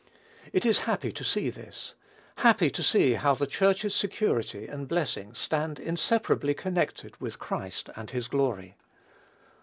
[0.51, 1.93] It is happy to see this.
[2.37, 8.09] Happy to see how the Church's security and blessing stand inseparably connected with Christ and
[8.09, 8.77] his glory.